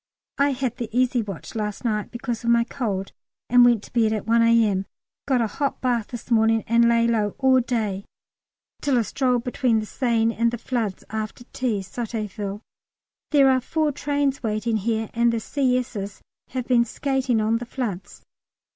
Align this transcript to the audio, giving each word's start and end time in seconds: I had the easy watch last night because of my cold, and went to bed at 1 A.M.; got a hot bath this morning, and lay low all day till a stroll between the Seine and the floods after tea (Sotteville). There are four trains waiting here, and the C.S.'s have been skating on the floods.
I 0.39 0.53
had 0.53 0.77
the 0.77 0.89
easy 0.91 1.21
watch 1.21 1.53
last 1.53 1.85
night 1.85 2.09
because 2.09 2.43
of 2.43 2.49
my 2.49 2.63
cold, 2.63 3.11
and 3.51 3.63
went 3.63 3.83
to 3.83 3.93
bed 3.93 4.11
at 4.13 4.25
1 4.25 4.41
A.M.; 4.41 4.87
got 5.27 5.41
a 5.41 5.45
hot 5.45 5.79
bath 5.79 6.07
this 6.07 6.31
morning, 6.31 6.63
and 6.65 6.89
lay 6.89 7.05
low 7.07 7.35
all 7.37 7.59
day 7.59 8.05
till 8.81 8.97
a 8.97 9.03
stroll 9.03 9.37
between 9.37 9.79
the 9.79 9.85
Seine 9.85 10.33
and 10.35 10.49
the 10.49 10.57
floods 10.57 11.03
after 11.11 11.43
tea 11.53 11.81
(Sotteville). 11.83 12.61
There 13.29 13.51
are 13.51 13.61
four 13.61 13.91
trains 13.91 14.41
waiting 14.41 14.77
here, 14.77 15.11
and 15.13 15.31
the 15.31 15.39
C.S.'s 15.39 16.23
have 16.47 16.65
been 16.67 16.83
skating 16.83 17.39
on 17.39 17.59
the 17.59 17.65
floods. 17.67 18.23